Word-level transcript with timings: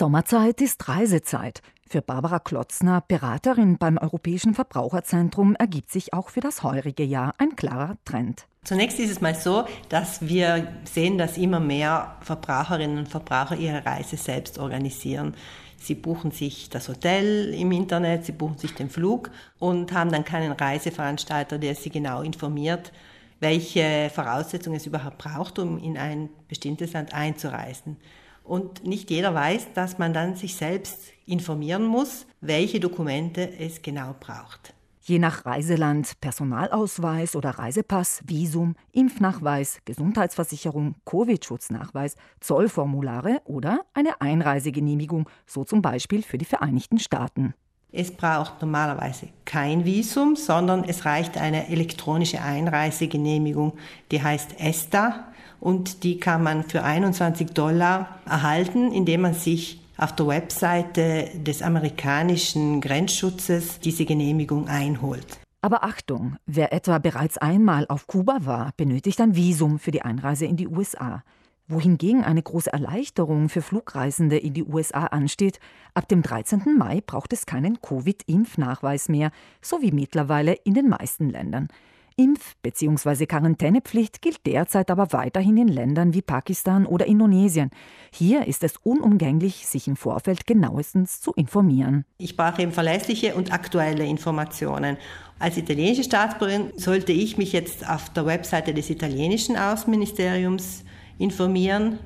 Sommerzeit 0.00 0.62
ist 0.62 0.88
Reisezeit. 0.88 1.60
Für 1.86 2.00
Barbara 2.00 2.38
Klotzner, 2.38 3.04
Beraterin 3.06 3.76
beim 3.76 3.98
Europäischen 3.98 4.54
Verbraucherzentrum, 4.54 5.54
ergibt 5.56 5.90
sich 5.90 6.14
auch 6.14 6.30
für 6.30 6.40
das 6.40 6.62
heurige 6.62 7.04
Jahr 7.04 7.34
ein 7.36 7.54
klarer 7.54 7.98
Trend. 8.06 8.46
Zunächst 8.64 8.98
ist 8.98 9.10
es 9.10 9.20
mal 9.20 9.34
so, 9.34 9.66
dass 9.90 10.26
wir 10.26 10.72
sehen, 10.84 11.18
dass 11.18 11.36
immer 11.36 11.60
mehr 11.60 12.16
Verbraucherinnen 12.22 12.96
und 12.96 13.08
Verbraucher 13.10 13.56
ihre 13.56 13.84
Reise 13.84 14.16
selbst 14.16 14.58
organisieren. 14.58 15.34
Sie 15.76 15.96
buchen 15.96 16.30
sich 16.30 16.70
das 16.70 16.88
Hotel 16.88 17.52
im 17.52 17.70
Internet, 17.70 18.24
sie 18.24 18.32
buchen 18.32 18.56
sich 18.56 18.72
den 18.72 18.88
Flug 18.88 19.30
und 19.58 19.92
haben 19.92 20.10
dann 20.10 20.24
keinen 20.24 20.52
Reiseveranstalter, 20.52 21.58
der 21.58 21.74
sie 21.74 21.90
genau 21.90 22.22
informiert, 22.22 22.90
welche 23.38 24.10
Voraussetzungen 24.14 24.78
es 24.78 24.86
überhaupt 24.86 25.18
braucht, 25.18 25.58
um 25.58 25.76
in 25.76 25.98
ein 25.98 26.30
bestimmtes 26.48 26.94
Land 26.94 27.12
einzureisen. 27.12 27.98
Und 28.44 28.84
nicht 28.84 29.10
jeder 29.10 29.34
weiß, 29.34 29.68
dass 29.74 29.98
man 29.98 30.12
dann 30.12 30.36
sich 30.36 30.56
selbst 30.56 31.12
informieren 31.26 31.84
muss, 31.84 32.26
welche 32.40 32.80
Dokumente 32.80 33.48
es 33.58 33.82
genau 33.82 34.14
braucht. 34.18 34.74
Je 35.02 35.18
nach 35.18 35.46
Reiseland 35.46 36.20
Personalausweis 36.20 37.34
oder 37.34 37.50
Reisepass, 37.50 38.22
Visum, 38.26 38.76
Impfnachweis, 38.92 39.78
Gesundheitsversicherung, 39.84 40.94
Covid-Schutznachweis, 41.04 42.16
Zollformulare 42.40 43.40
oder 43.44 43.80
eine 43.94 44.20
Einreisegenehmigung, 44.20 45.28
so 45.46 45.64
zum 45.64 45.82
Beispiel 45.82 46.22
für 46.22 46.38
die 46.38 46.44
Vereinigten 46.44 46.98
Staaten. 46.98 47.54
Es 47.92 48.12
braucht 48.12 48.60
normalerweise 48.60 49.28
kein 49.44 49.84
Visum, 49.84 50.36
sondern 50.36 50.84
es 50.84 51.04
reicht 51.04 51.36
eine 51.36 51.68
elektronische 51.68 52.40
Einreisegenehmigung, 52.40 53.72
die 54.12 54.22
heißt 54.22 54.60
ESTA 54.60 55.29
und 55.60 56.04
die 56.04 56.18
kann 56.18 56.42
man 56.42 56.64
für 56.64 56.82
21 56.82 57.50
Dollar 57.50 58.20
erhalten, 58.26 58.92
indem 58.92 59.22
man 59.22 59.34
sich 59.34 59.80
auf 59.96 60.14
der 60.14 60.26
Webseite 60.26 61.28
des 61.34 61.62
amerikanischen 61.62 62.80
Grenzschutzes 62.80 63.80
diese 63.80 64.06
Genehmigung 64.06 64.68
einholt. 64.68 65.26
Aber 65.62 65.84
Achtung, 65.84 66.36
wer 66.46 66.72
etwa 66.72 66.98
bereits 66.98 67.36
einmal 67.36 67.86
auf 67.88 68.06
Kuba 68.06 68.38
war, 68.40 68.72
benötigt 68.78 69.20
ein 69.20 69.36
Visum 69.36 69.78
für 69.78 69.90
die 69.90 70.02
Einreise 70.02 70.46
in 70.46 70.56
die 70.56 70.68
USA 70.68 71.22
wohingegen 71.70 72.24
eine 72.24 72.42
große 72.42 72.72
Erleichterung 72.72 73.48
für 73.48 73.62
Flugreisende 73.62 74.36
in 74.36 74.52
die 74.52 74.64
USA 74.64 75.06
ansteht. 75.06 75.60
Ab 75.94 76.08
dem 76.08 76.22
13. 76.22 76.76
Mai 76.76 77.00
braucht 77.04 77.32
es 77.32 77.46
keinen 77.46 77.80
Covid-Impfnachweis 77.80 79.08
mehr, 79.08 79.30
so 79.62 79.80
wie 79.80 79.92
mittlerweile 79.92 80.52
in 80.52 80.74
den 80.74 80.88
meisten 80.88 81.30
Ländern. 81.30 81.68
Impf- 82.16 82.54
bzw. 82.62 83.26
Quarantänepflicht 83.26 84.22
gilt 84.22 84.46
derzeit 84.46 84.90
aber 84.90 85.12
weiterhin 85.12 85.56
in 85.56 85.68
Ländern 85.68 86.14
wie 86.14 86.22
Pakistan 86.22 86.86
oder 86.86 87.06
Indonesien. 87.06 87.70
Hier 88.12 88.46
ist 88.46 88.64
es 88.64 88.74
unumgänglich, 88.82 89.66
sich 89.66 89.88
im 89.88 89.96
Vorfeld 89.96 90.46
genauestens 90.46 91.20
zu 91.20 91.32
informieren. 91.32 92.04
Ich 92.18 92.36
brauche 92.36 92.62
eben 92.62 92.72
verlässliche 92.72 93.34
und 93.34 93.52
aktuelle 93.52 94.04
Informationen. 94.04 94.96
Als 95.38 95.56
italienische 95.56 96.04
Staatsbürgerin 96.04 96.72
sollte 96.76 97.12
ich 97.12 97.38
mich 97.38 97.52
jetzt 97.52 97.88
auf 97.88 98.10
der 98.10 98.26
Webseite 98.26 98.74
des 98.74 98.90
italienischen 98.90 99.56
Außenministeriums 99.56 100.84
informieren. 101.18 101.98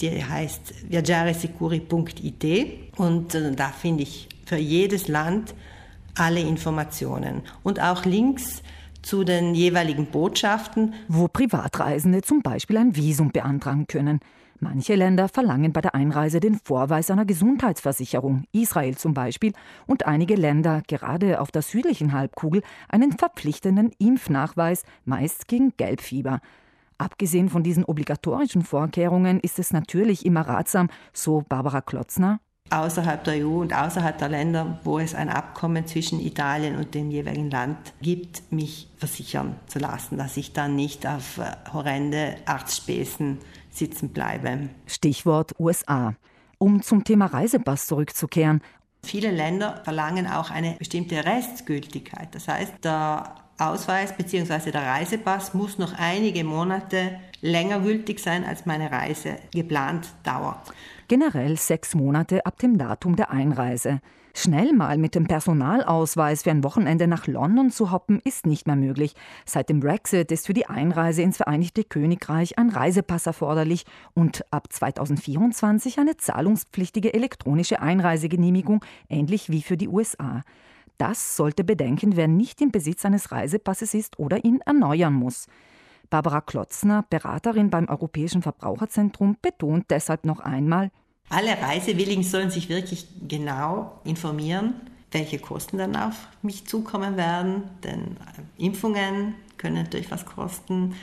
Die 0.00 0.24
heißt 0.24 0.90
viaggiaresicuri.it 0.90 2.96
und 2.96 3.34
äh, 3.34 3.52
da 3.52 3.68
finde 3.68 4.04
ich 4.04 4.28
für 4.46 4.56
jedes 4.56 5.08
Land 5.08 5.54
alle 6.14 6.40
Informationen 6.40 7.42
und 7.62 7.80
auch 7.80 8.04
Links 8.04 8.62
zu 9.08 9.24
den 9.24 9.54
jeweiligen 9.54 10.04
Botschaften, 10.04 10.92
wo 11.08 11.28
Privatreisende 11.28 12.20
zum 12.20 12.42
Beispiel 12.42 12.76
ein 12.76 12.94
Visum 12.94 13.32
beantragen 13.32 13.86
können. 13.86 14.20
Manche 14.60 14.96
Länder 14.96 15.28
verlangen 15.28 15.72
bei 15.72 15.80
der 15.80 15.94
Einreise 15.94 16.40
den 16.40 16.60
Vorweis 16.62 17.10
einer 17.10 17.24
Gesundheitsversicherung, 17.24 18.44
Israel 18.52 18.98
zum 18.98 19.14
Beispiel, 19.14 19.54
und 19.86 20.06
einige 20.06 20.34
Länder, 20.34 20.82
gerade 20.86 21.40
auf 21.40 21.50
der 21.50 21.62
südlichen 21.62 22.12
Halbkugel, 22.12 22.60
einen 22.90 23.12
verpflichtenden 23.12 23.92
Impfnachweis, 23.98 24.82
meist 25.06 25.48
gegen 25.48 25.72
Gelbfieber. 25.78 26.40
Abgesehen 26.98 27.48
von 27.48 27.62
diesen 27.62 27.84
obligatorischen 27.84 28.60
Vorkehrungen 28.60 29.40
ist 29.40 29.58
es 29.58 29.72
natürlich 29.72 30.26
immer 30.26 30.42
ratsam, 30.42 30.90
so 31.14 31.42
Barbara 31.48 31.80
Klotzner, 31.80 32.40
außerhalb 32.70 33.24
der 33.24 33.46
EU 33.46 33.60
und 33.60 33.74
außerhalb 33.74 34.18
der 34.18 34.28
Länder, 34.28 34.78
wo 34.84 34.98
es 34.98 35.14
ein 35.14 35.28
Abkommen 35.28 35.86
zwischen 35.86 36.20
Italien 36.20 36.76
und 36.76 36.94
dem 36.94 37.10
jeweiligen 37.10 37.50
Land 37.50 37.78
gibt, 38.00 38.50
mich 38.52 38.88
versichern 38.96 39.56
zu 39.66 39.78
lassen, 39.78 40.18
dass 40.18 40.36
ich 40.36 40.52
dann 40.52 40.76
nicht 40.76 41.06
auf 41.06 41.38
äh, 41.38 41.52
horrende 41.72 42.36
Arztspäßen 42.46 43.38
sitzen 43.70 44.10
bleibe. 44.10 44.70
Stichwort 44.86 45.54
USA. 45.58 46.14
Um 46.58 46.82
zum 46.82 47.04
Thema 47.04 47.26
Reisepass 47.26 47.86
zurückzukehren. 47.86 48.62
Viele 49.04 49.30
Länder 49.30 49.80
verlangen 49.84 50.26
auch 50.26 50.50
eine 50.50 50.72
bestimmte 50.72 51.24
Restgültigkeit. 51.24 52.34
Das 52.34 52.48
heißt, 52.48 52.84
der 52.84 53.36
Ausweis 53.58 54.16
bzw. 54.16 54.70
der 54.70 54.82
Reisepass 54.82 55.52
muss 55.52 55.78
noch 55.78 55.92
einige 55.98 56.44
Monate 56.44 57.18
länger 57.40 57.80
gültig 57.80 58.20
sein, 58.20 58.44
als 58.44 58.66
meine 58.66 58.90
Reise 58.90 59.36
geplant 59.52 60.08
dauert. 60.22 60.72
Generell 61.08 61.56
sechs 61.56 61.94
Monate 61.94 62.46
ab 62.46 62.58
dem 62.58 62.78
Datum 62.78 63.16
der 63.16 63.30
Einreise. 63.30 64.00
Schnell 64.34 64.72
mal 64.72 64.98
mit 64.98 65.16
dem 65.16 65.26
Personalausweis 65.26 66.44
für 66.44 66.52
ein 66.52 66.62
Wochenende 66.62 67.08
nach 67.08 67.26
London 67.26 67.72
zu 67.72 67.90
hoppen, 67.90 68.20
ist 68.22 68.46
nicht 68.46 68.68
mehr 68.68 68.76
möglich. 68.76 69.14
Seit 69.44 69.68
dem 69.68 69.80
Brexit 69.80 70.30
ist 70.30 70.46
für 70.46 70.52
die 70.52 70.66
Einreise 70.66 71.22
ins 71.22 71.38
Vereinigte 71.38 71.82
Königreich 71.82 72.56
ein 72.56 72.68
Reisepass 72.68 73.26
erforderlich 73.26 73.84
und 74.14 74.44
ab 74.52 74.72
2024 74.72 75.98
eine 75.98 76.16
zahlungspflichtige 76.16 77.14
elektronische 77.14 77.82
Einreisegenehmigung, 77.82 78.84
ähnlich 79.08 79.50
wie 79.50 79.62
für 79.62 79.76
die 79.76 79.88
USA. 79.88 80.44
Das 80.98 81.36
sollte 81.36 81.64
bedenken, 81.64 82.16
wer 82.16 82.28
nicht 82.28 82.60
im 82.60 82.70
Besitz 82.70 83.04
eines 83.04 83.32
Reisepasses 83.32 83.94
ist 83.94 84.18
oder 84.18 84.44
ihn 84.44 84.60
erneuern 84.66 85.14
muss. 85.14 85.46
Barbara 86.10 86.40
Klotzner, 86.40 87.04
Beraterin 87.08 87.70
beim 87.70 87.88
Europäischen 87.88 88.42
Verbraucherzentrum, 88.42 89.36
betont 89.40 89.86
deshalb 89.90 90.24
noch 90.24 90.40
einmal, 90.40 90.90
alle 91.30 91.60
Reisewilligen 91.60 92.24
sollen 92.24 92.50
sich 92.50 92.68
wirklich 92.68 93.06
genau 93.28 94.00
informieren, 94.04 94.74
welche 95.10 95.38
Kosten 95.38 95.78
dann 95.78 95.94
auf 95.94 96.14
mich 96.42 96.66
zukommen 96.66 97.16
werden, 97.16 97.64
denn 97.84 98.16
Impfungen 98.56 99.34
können 99.58 99.76
natürlich 99.76 100.10
was 100.10 100.24
kosten, 100.24 100.94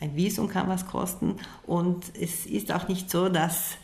ein 0.00 0.16
Visum 0.16 0.48
kann 0.48 0.68
was 0.68 0.86
kosten 0.86 1.36
und 1.66 2.04
es 2.18 2.46
ist 2.46 2.72
auch 2.72 2.88
nicht 2.88 3.10
so, 3.10 3.28
dass 3.28 3.76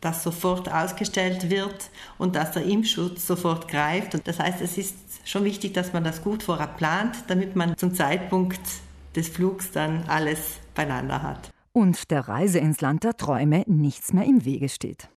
das 0.00 0.22
sofort 0.22 0.70
ausgestellt 0.72 1.50
wird 1.50 1.90
und 2.18 2.36
dass 2.36 2.52
der 2.52 2.64
Impfschutz 2.64 3.26
sofort 3.26 3.68
greift. 3.68 4.14
Und 4.14 4.26
das 4.28 4.38
heißt, 4.38 4.60
es 4.60 4.78
ist 4.78 4.96
schon 5.24 5.44
wichtig, 5.44 5.74
dass 5.74 5.92
man 5.92 6.04
das 6.04 6.22
gut 6.22 6.42
vorab 6.42 6.76
plant, 6.76 7.16
damit 7.28 7.56
man 7.56 7.76
zum 7.76 7.94
Zeitpunkt 7.94 8.60
des 9.14 9.28
Flugs 9.28 9.70
dann 9.72 10.04
alles 10.08 10.58
beieinander 10.74 11.22
hat. 11.22 11.50
Und 11.72 12.10
der 12.10 12.28
Reise 12.28 12.58
ins 12.58 12.80
Land 12.80 13.04
der 13.04 13.16
Träume 13.16 13.64
nichts 13.66 14.12
mehr 14.12 14.24
im 14.24 14.44
Wege 14.44 14.68
steht. 14.68 15.08